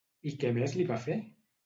[0.29, 1.19] I què més li va fer?